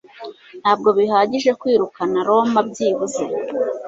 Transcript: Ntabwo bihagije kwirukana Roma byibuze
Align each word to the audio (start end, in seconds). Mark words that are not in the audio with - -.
Ntabwo 0.61 0.89
bihagije 0.97 1.51
kwirukana 1.61 2.17
Roma 2.27 2.59
byibuze 2.69 3.23